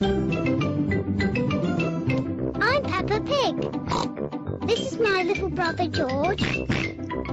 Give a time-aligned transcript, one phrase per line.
[0.00, 0.30] I'm
[2.82, 3.54] Peppa Pig.
[4.66, 6.42] This is my little brother George.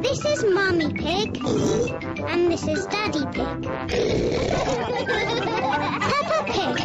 [0.02, 1.44] This is Mummy Pig.
[2.28, 3.64] And this is Daddy Pig.
[6.02, 6.78] Peppa Pig.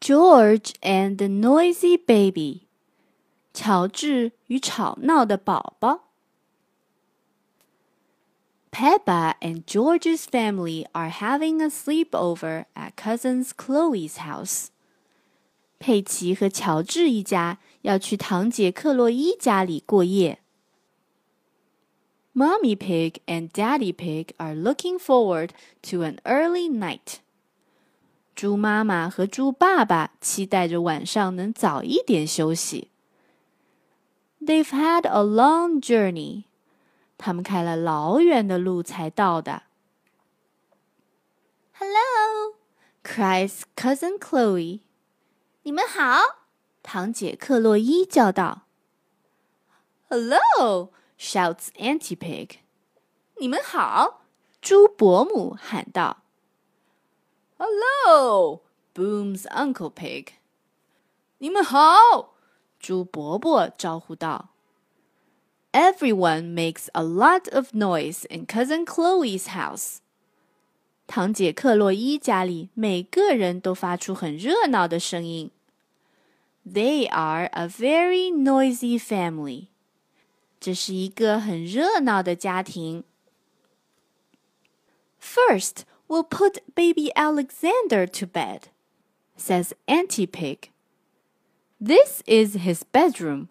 [0.00, 2.68] George and the Noisy Baby，
[3.52, 6.04] 乔治与吵闹的宝宝。
[8.74, 14.70] Peppa and George's family are having a sleepover at cousin Chloe's house.
[15.78, 20.38] 佩奇和乔治一家要去堂姐克洛伊家里过夜。
[22.34, 25.50] Mommy Pig and Daddy Pig are looking forward
[25.82, 27.18] to an early night.
[28.34, 32.88] 猪妈妈和猪爸爸期待着晚上能早一点休息。
[34.40, 36.44] They've had a long journey.
[37.17, 39.63] 他们开了老远的路才到的。
[41.77, 42.55] Hello,
[43.03, 44.81] cries cousin Chloe.
[45.63, 46.19] 你们好，
[46.83, 48.63] 堂姐克洛伊叫道。
[50.09, 52.59] Hello, shouts Auntie Pig.
[53.37, 54.21] 你们好，
[54.61, 56.23] 猪伯母喊道。
[57.57, 60.27] Hello, booms Uncle Pig.
[61.39, 62.35] 你们好，
[62.79, 64.54] 猪伯伯招呼道。
[65.74, 70.00] Everyone makes a lot of noise in Cousin Chloe's house.
[71.06, 75.50] 堂姐克洛伊家里每个人都发出很热闹的声音。
[76.64, 79.66] They are a very noisy family.
[80.60, 83.04] 这是一个很热闹的家庭。
[85.20, 88.64] First, we'll put baby Alexander to bed,
[89.36, 90.70] says Auntie Pig.
[91.80, 93.48] This is his bedroom.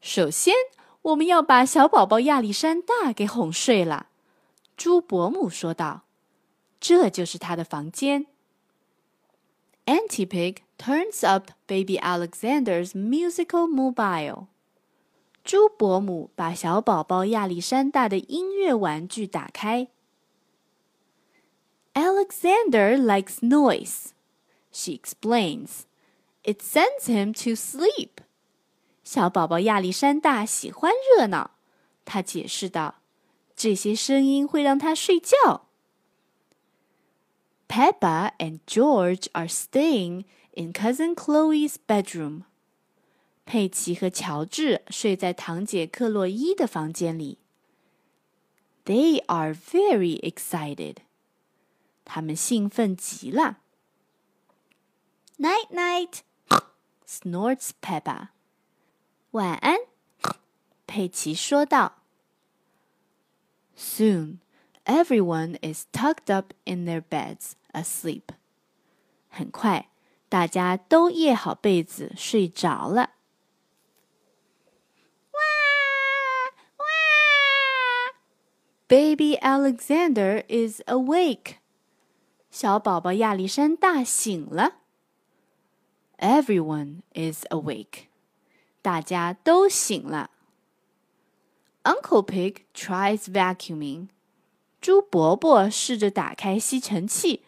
[0.00, 0.54] 首先，
[1.02, 4.08] 我们要把小宝宝亚历山大给哄睡了。
[4.76, 6.06] 猪伯母说道：“
[6.80, 8.26] 这就是他的房间。”
[9.86, 14.46] Auntie Pig turns up baby Alexander's musical mobile.
[15.44, 19.88] 猪伯母把小宝宝亚历山大的音乐玩具打开。
[21.94, 24.10] Alexander likes noise,
[24.72, 25.86] she explains.
[26.42, 28.20] It sends him to sleep.
[29.03, 31.51] 小宝宝亚历山大喜欢热闹，
[32.05, 33.01] 他解释道
[33.55, 35.67] ：“这些声音会让他睡觉。”
[37.67, 42.43] Peppa and George are staying in Cousin Chloe's bedroom.
[43.45, 47.39] 佩奇和乔治睡在堂姐克洛伊的房间里。
[48.85, 50.97] They are very excited.
[52.03, 53.59] 他们兴奋极了。
[55.37, 56.19] Night night,
[57.07, 58.29] snorts Peppa.
[59.32, 59.76] 晚安，
[60.86, 62.02] 佩奇说道。
[63.76, 64.38] Soon,
[64.84, 68.22] everyone is tucked up in their beds, asleep.
[69.28, 69.90] 很快，
[70.28, 73.10] 大家都掖好被子睡着了。
[78.88, 81.56] Baby Alexander is awake.
[82.52, 84.76] 小宝宝亚历山大醒了。
[86.18, 88.06] Everyone is awake.
[88.81, 90.31] 大家都醒了。
[91.83, 94.07] Uncle Pig tries vacuuming.
[94.79, 97.43] 猪伯伯试着打开吸尘器。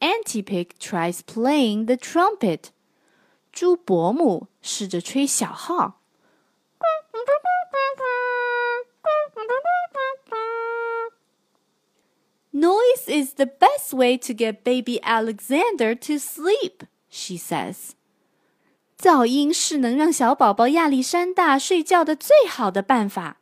[0.00, 2.70] Auntie Pig tries playing the trumpet.
[3.52, 5.99] 猪伯母试着吹小号。
[12.51, 17.95] Noise is the best way to get baby Alexander to sleep, she says.
[18.97, 23.37] 噪音是能让小宝宝亚历山大睡觉的最好的办法。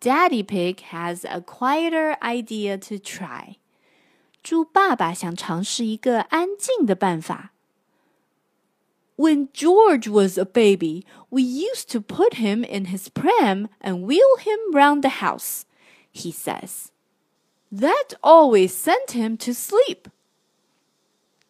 [0.00, 3.56] Daddy Pig has a quieter idea to try.
[4.42, 7.52] 猪爸爸想尝试一个安静的办法。
[9.16, 14.36] when George was a baby, we used to put him in his pram and wheel
[14.38, 15.64] him round the house,
[16.10, 16.90] he says.
[17.70, 20.08] That always sent him to sleep.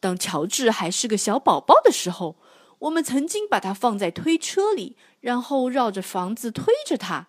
[0.01, 2.37] 当乔治还是个小宝宝的时候，
[2.81, 7.29] 我们曾经把他放在推车里，然后绕着房子推着他。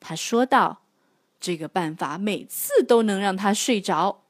[0.00, 4.24] 他说道：“这个办法每次都能让他睡着。”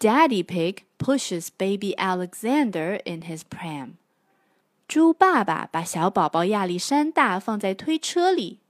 [0.00, 3.94] Daddy Pig pushes baby Alexander in his pram.
[4.86, 8.60] 猪爸爸把小宝宝亚历山大放在推车里。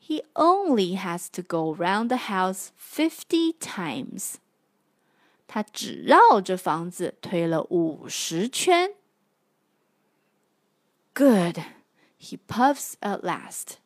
[0.00, 4.34] He only has to go round the house fifty times.
[5.46, 8.94] 他只绕着房子推了五十圈。
[11.14, 11.60] Good,
[12.18, 13.76] he puffs at last.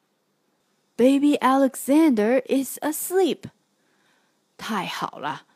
[0.96, 3.50] Baby Alexander is asleep.
[4.56, 5.46] 太好了，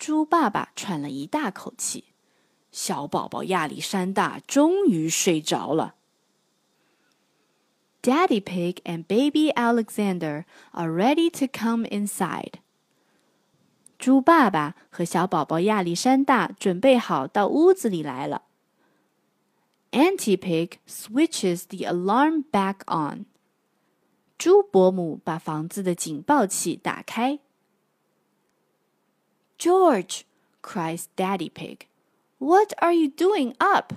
[0.00, 2.04] 猪爸爸喘了一大口气。
[2.70, 5.94] 小宝宝亚历山大终于睡着了。
[8.02, 12.60] Daddy Pig and Baby Alexander are ready to come inside.
[13.98, 18.42] 猪爸爸和小宝宝亚历山大准备好到屋子里来了。
[19.92, 23.24] Auntie Pig switches the alarm back on.
[24.36, 27.40] 猪伯母把房子的警报器打开。
[29.60, 30.24] George
[30.62, 31.86] cries Daddy Pig.
[32.38, 33.94] What are you doing up？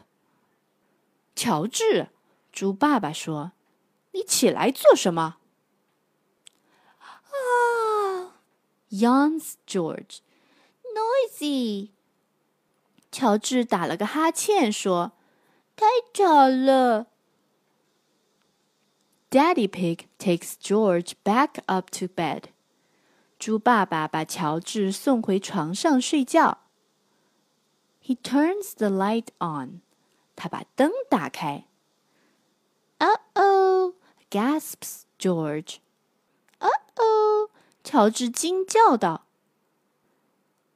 [1.36, 2.08] 乔治，
[2.52, 5.36] 猪爸爸说：“你起来做什么？”
[7.32, 8.34] 啊，
[8.90, 10.20] yawns George.
[10.96, 11.90] Noisy.
[13.12, 15.12] 乔治打了个哈欠，说：“
[15.76, 17.08] 太吵了。”
[19.32, 22.46] Daddy Pig takes George back up to bed.
[23.44, 26.70] 猪爸爸把乔治送回床上睡觉。
[28.10, 29.82] he turns the light on.
[30.36, 31.66] 他把灯打开。
[32.98, 33.94] Uh oh!
[34.32, 35.78] gasps George.
[36.60, 37.52] Uh oh!
[37.84, 39.28] 乔治惊叫道。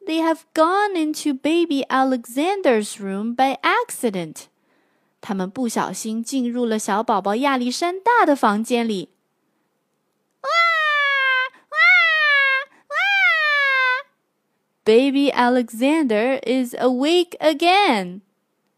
[0.05, 4.43] They have gone into baby Alexander's room by accident.
[5.19, 9.09] 他们不小心进入了小宝宝亚历山大的房间里。
[14.87, 18.19] Baby Alexander is awake again.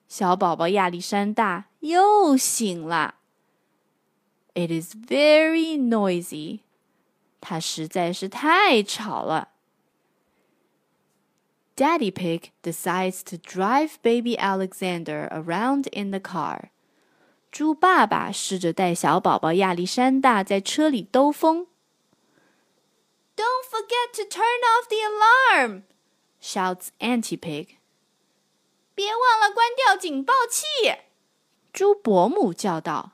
[0.07, 3.15] 小宝宝亚历山大又醒了。
[4.53, 6.59] It is very noisy.
[7.42, 9.50] 它实在是太吵了。
[11.75, 16.69] Daddy Pig decides to drive baby Alexander around in the car.
[17.51, 21.65] 猪爸爸试着带小宝宝亚历山大在车里兜风。
[23.36, 25.81] Don't forget to turn off the alarm
[26.42, 27.77] shouts Auntie Pig.
[28.94, 30.63] 别忘了关掉警报器！
[31.74, 33.12] 猪伯母叫道。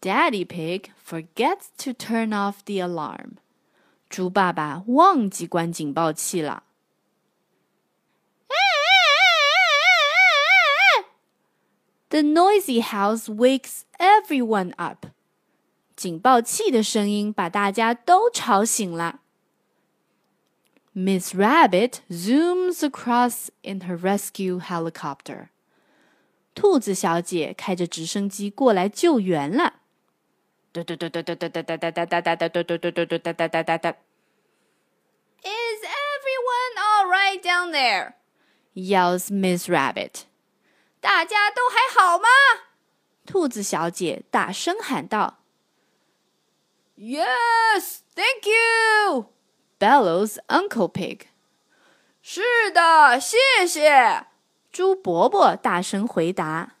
[0.00, 3.38] Daddy Pig forgets to turn off the alarm.
[4.08, 6.62] 猪爸爸忘记关警报器了。
[12.10, 15.08] The noisy house wakes everyone up.
[15.94, 19.20] 警报器的声音把大家都吵醒了。
[20.94, 25.50] Miss Rabbit zooms across in her rescue helicopter.
[26.54, 29.74] 兔子小姐开着直升机过来救援了。
[30.74, 30.84] Is
[35.84, 38.14] everyone all right down there?
[38.74, 40.24] yells Miss Rabbit.
[41.00, 42.26] 大家都还好吗？
[43.24, 45.38] 兔子小姐大声喊道。
[46.96, 49.31] Yes, thank you
[49.82, 51.26] bellows Uncle Pig.
[52.22, 54.26] 是的，谢谢。
[54.70, 56.74] 猪伯伯大声回答。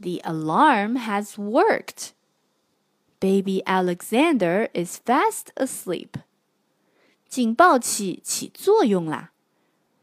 [0.00, 2.10] The alarm has worked.
[3.20, 6.10] Baby Alexander is fast asleep.
[7.28, 9.32] 警报器起作用啦！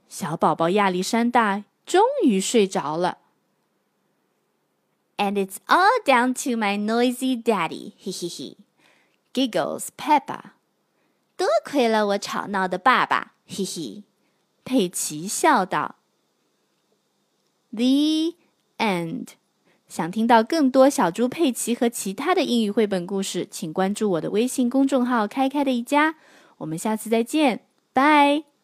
[0.10, 3.20] 小宝宝亚历山大终于睡着了。
[5.18, 8.58] And it's all down to my noisy daddy, he he he,
[9.34, 10.54] giggles Peppa.
[11.37, 14.05] 多亏了我吵闹的爸爸，嘿嘿。
[14.65, 15.97] 佩奇笑道。
[17.71, 18.35] The
[18.79, 19.29] end。
[19.87, 26.17] 想听到更多小猪佩奇和其他的英语绘本故事，请关注我的微信公众号“开开的一家”。
[26.59, 28.56] 我们下次再见，拜。